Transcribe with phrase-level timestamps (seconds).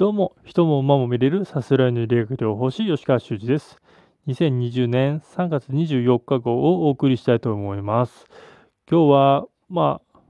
[0.00, 3.76] どうも、人も馬も見れるさすらいの理学療法士吉川修司です。
[4.28, 8.24] 2020年3月24日号をお送りしたいと思います。
[8.90, 10.20] 今日は、まあ、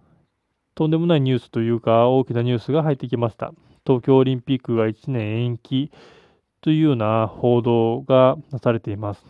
[0.74, 3.52] とんでもないニュースというか、大きなニュースが入ってきました。
[3.86, 5.92] 東京オリンピックが1年延期
[6.62, 9.24] というような報道がなされています。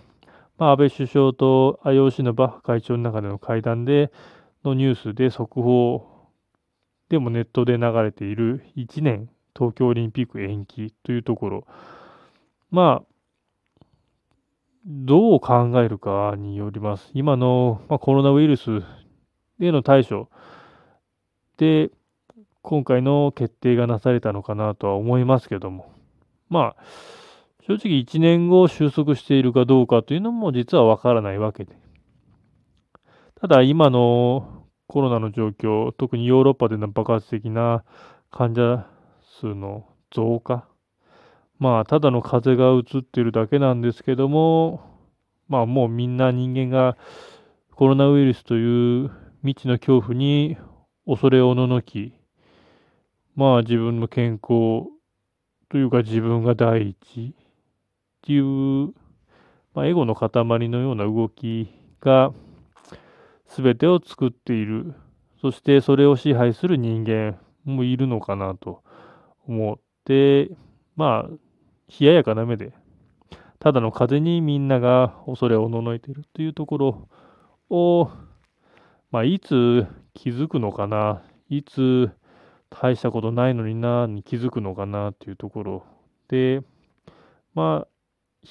[0.57, 4.11] まあ、安倍首相と IOC のバッハ会長の中での会談で
[4.65, 6.07] のニュースで速報
[7.11, 9.29] でもネットで流れている1年
[9.61, 11.67] 東京オリンピック延期というところ、
[12.71, 13.85] まあ、
[14.87, 17.11] どう考えるかによります。
[17.13, 18.81] 今の、まあ、コロナウイルス
[19.61, 20.31] への対処
[21.59, 21.91] で、
[22.63, 25.93] 今回の決定がなされたのかなとは思いますけども、
[26.49, 26.83] まあ、
[27.67, 31.79] 正直1年後収束しているかどうかというのも実はわからないわけで。
[33.39, 37.85] ただ今のコロナの状況、特にヨーロッパでの爆発的な
[38.31, 38.87] 患者
[39.41, 40.67] 数の増加。
[41.59, 44.83] まあ、ただの風が移ってるだけなんですけども、
[45.49, 46.97] まあ、もうみんな人間が
[47.75, 49.11] コロナウイルスという
[49.43, 50.57] 未知の恐怖に
[51.07, 52.15] 恐れおののき、
[53.35, 54.89] まあ、自分の健康
[55.71, 57.35] というか自分が第一っ
[58.23, 58.93] ていう、
[59.75, 60.31] まあ、エゴの塊
[60.69, 62.33] のような動きが
[63.49, 64.95] 全てを作っている。
[65.41, 68.83] そしてそれを支配する人間もいるのかなと
[69.51, 70.49] 思って、
[70.95, 71.31] まあ、
[72.01, 72.73] 冷ややかな目で、
[73.59, 77.09] ただの風にみんなが恐れおののいているというところ
[77.69, 78.11] を、
[79.11, 82.11] まあ、いつ気づくのかな、いつ
[82.71, 85.85] 大したことないのにな、に気づくのかなというところ
[86.29, 86.63] で、
[87.53, 87.89] まあ、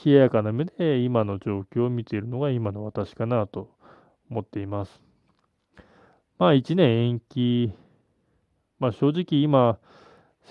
[0.05, 3.72] 冷ややかな目で今の状況を見ているのが今の私かなと
[4.30, 5.02] 思っています。
[6.38, 7.72] まあ、1年延期、
[8.80, 9.80] まあ、正直今、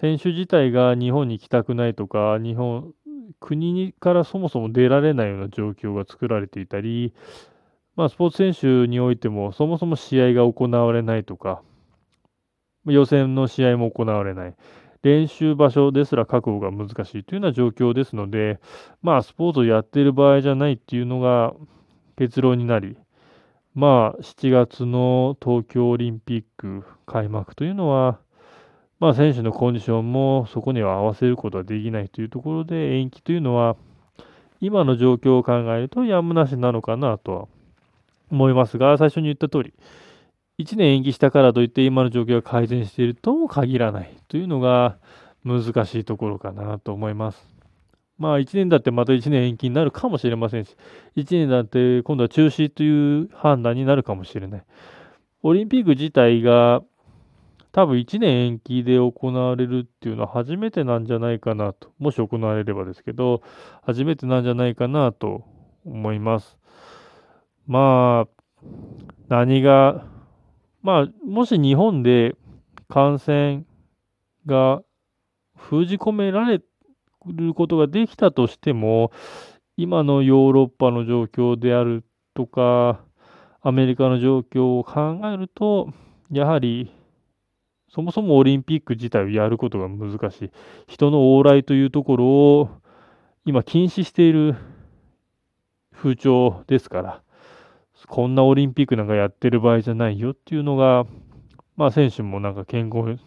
[0.01, 2.93] 選手自体が日本に来たくないとか、日本、
[3.41, 7.13] 国からそもそも出られないような状況が作られていたり、
[7.97, 11.63] まあ、スポーツ選手においても、そもそも試合が行われないとか、
[12.87, 14.55] 予選の試合も行われない、
[15.03, 18.61] 練習場所ですら確保が難しいというような状況ですので、
[19.03, 21.55] まあ、スポーツをやっている場合じゃないっていうのが
[22.17, 22.97] 結論になり、
[23.75, 28.21] まあ、7月の東京オリンピック開幕というのは、
[29.01, 33.77] まあ、選手のコンディションもそこには合わせることはできないというところで、延期というのは、
[34.61, 37.49] 今の状況を考えるとやむなしなのかなとは
[38.31, 39.73] 思いますが、最初に言った通り、
[40.59, 44.99] 1年延期したからといって今の状況が改善しているとも限らないというのが
[45.45, 47.47] 難しいところかなと思います。
[48.19, 50.77] まあ1年だってまた1年延期になるかもしれませんし、
[51.15, 54.65] 1年だって今度は中止という判断になるかもしれない。
[55.45, 56.83] オリンピック自体が
[57.79, 63.41] 多分1年延期で行われるっていうのは初めてなんじゃないかなと、もし行われればですけど、
[63.83, 65.45] 初めてなんじゃないかなと
[65.85, 66.59] 思います。
[67.69, 68.65] まあ、
[69.29, 70.05] 何が、
[70.83, 72.35] まあ、もし日本で
[72.89, 73.63] 感染
[74.45, 74.83] が
[75.57, 76.61] 封じ込められ
[77.27, 79.13] ることができたとしても、
[79.77, 82.03] 今のヨーロッパの状況である
[82.35, 83.05] とか、
[83.63, 85.93] アメリカの状況を考えると、
[86.33, 86.98] やはり
[87.89, 90.51] そもそもオリンピック自体をやることが難しい。
[90.87, 92.71] 人の往来というところを
[93.45, 94.57] 今禁止している
[95.93, 97.23] 風潮ですから、
[98.07, 101.07] こんなオリンピックなんかやってる場合じゃないよっていうのが、
[101.77, 103.21] まあ選手もなんか健康、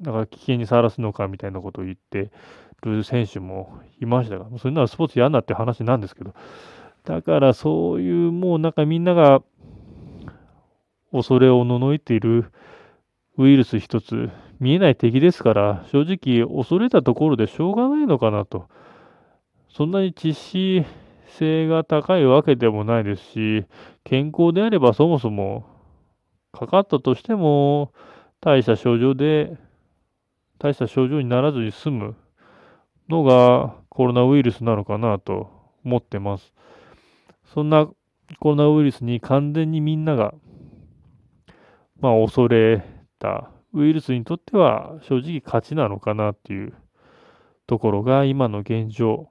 [0.00, 2.30] なんか危険にさらすのかみたいなことを言って
[2.82, 6.34] る選手もいましたが、それならスポーツやんなって話なんですけど、
[7.04, 9.42] だからそういうもうなんかみんなが
[11.12, 12.50] 恐れをののいている
[13.38, 18.68] ウイルス一つ見えない敵ですから、正直恐れたところでしょうがないのかなと。
[19.70, 20.84] そんなに致死
[21.28, 23.64] 性が高いわけでもないですし、
[24.02, 25.64] 健康であればそもそも
[26.50, 27.92] かかったとしても
[28.40, 29.56] 大した症状で、
[30.58, 32.16] 大した症状にならずに済む
[33.08, 35.48] のがコロナウイルスなのかなと
[35.84, 36.52] 思ってます。
[37.54, 37.86] そんな
[38.40, 40.34] コロナウイルスに完全にみんなが、
[42.00, 46.74] まあ恐れたウイルスにとっては正直勝ちなのかなっていう
[47.66, 49.28] ところが今の現状。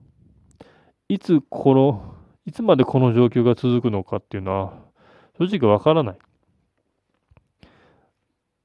[1.10, 4.74] いつこの、いつまでこの状況が続くのかっていうのは
[5.40, 6.18] 正直わからない。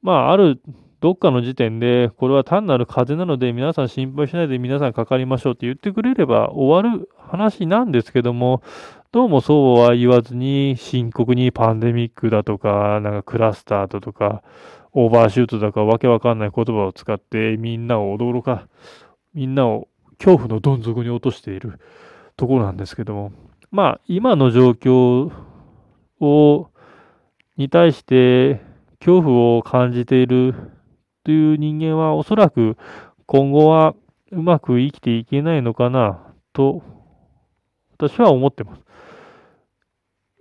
[0.03, 0.61] まあある
[1.01, 8.63] どっかの時点でこれは単なる風邪なので皆さん心配しないで皆さんかかりましょうって言ってくれれば終わる話なんですけども、
[9.11, 14.43] どうもそうは言わずに深刻にパンデミックだとか、なんかクラスターだとか、
[14.93, 18.69] オーバーシュートだかわけわかんない言葉を使ってみんなを驚か、
[19.35, 21.81] みんなを恐怖のどん底に落としている
[22.37, 23.33] ところなんですけども、
[23.71, 25.33] まあ、今の状況
[26.21, 26.69] を、
[27.57, 28.61] に対して
[29.01, 30.55] 恐怖を感じている
[31.25, 32.77] という人間は、おそらく
[33.27, 33.95] 今後は
[34.31, 36.83] うまく生きていけないのかなと、
[37.97, 38.83] 私は思ってます。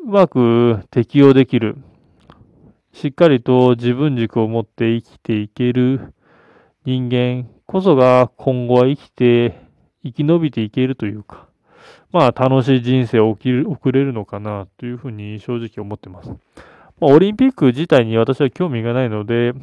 [0.03, 1.77] うまく適応できる、
[2.93, 6.13] しっかりと自分軸を持って生きていける
[6.85, 9.61] 人間こそが今後は生きて、
[10.03, 11.47] 生き延びていけるというか、
[12.11, 16.29] まあ楽しい人生を送れるのかなというふうに正直思ってます。
[16.99, 19.53] まあ、オリンピック自体に私は興味がないので、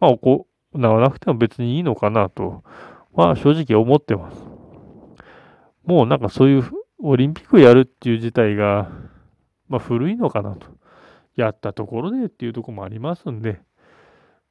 [0.00, 2.64] まあ行わなくても別にいいのかなと
[3.12, 4.42] は正直思ってます。
[5.84, 6.64] もうなんかそういう
[7.02, 8.90] オリンピックやるっていう自体が、
[9.68, 10.77] まあ古いのかなと。
[11.38, 13.60] やったところでっていうとこもありますんで、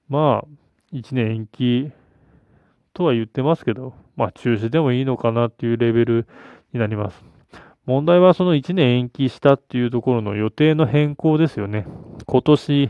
[0.08, 0.48] まあ、
[0.94, 1.92] 1年延期
[2.94, 6.28] とは言ってますけど、まあ中止でもいいのかなっていうレベル
[6.74, 7.24] になります。
[7.86, 11.86] 問題はその1年延期したっていうところの予定の変更ですよね。
[12.26, 12.90] 今年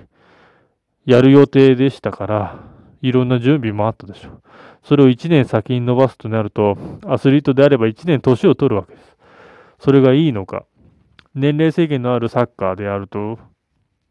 [1.06, 2.60] やる予定でしたから、
[3.02, 4.42] いろんな準備もあったでしょう。
[4.84, 9.18] それを1年先に伸ばすとなると、アスリートであれば1年年を取るわけです。
[9.80, 10.66] それがいいのか。
[11.36, 13.38] 年齢制限のあるサッカーであると、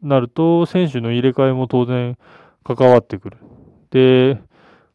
[0.06, 2.16] なると、選手の入れ替えも当然
[2.64, 3.38] 関わってくる。
[3.90, 4.40] で、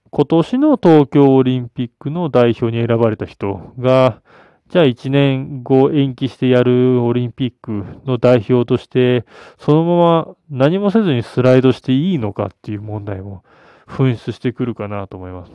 [0.10, 4.22] 今年の東京オリンピックの代表に選ばれた人が、
[4.70, 9.26] じゃあ1年後延期してやるオリンピックの代表として、
[9.58, 13.44] そのまま何もせずにスライドしていいのかっていう問題も
[13.88, 15.52] 噴出してくるかなと思います。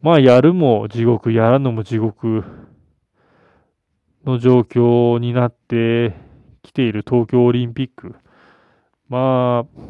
[0.00, 2.44] まあ、やるも地獄、やらぬも地獄
[4.24, 6.14] の状況になって
[6.62, 8.14] きている東京オリンピック。
[9.08, 9.80] まあ、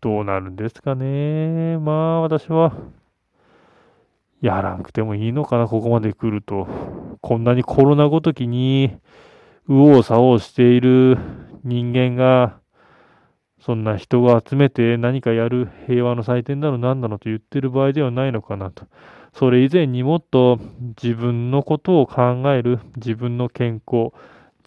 [0.00, 1.78] どうなるんですかね。
[1.78, 2.72] まあ、私は、
[4.40, 6.66] やらんくてもいいのかな、ここまで来ると。
[7.20, 8.96] こんなにコロナごときに、
[9.66, 11.16] 右往左往している
[11.62, 12.58] 人間が、
[13.60, 18.84] そんな人を集めて何かやる平和の祭典なの何なのと言ってる場合ではないのかなと。
[19.32, 20.60] それ以前にもっと
[21.02, 24.12] 自分のことを考える、自分の健康、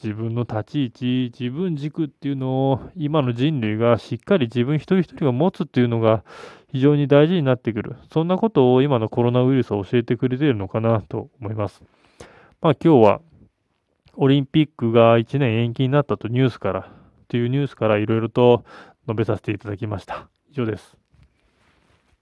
[0.02, 6.24] 自分の立ち位置、自分軸っていうのを今の人類がしっかり自分一人一人が持つっていうのが
[6.72, 7.96] 非常に大事になってくる。
[8.12, 11.84] そんなことを今のコロナウイルスは教えてくれているのかなと思います。
[12.62, 13.22] まあ今日は
[14.16, 16.92] オリンピックが1年延期になったとニュースから、
[17.28, 18.64] というニュースからいろいろと
[19.08, 20.28] 述べさせていただきました。
[20.52, 21.07] 以上です。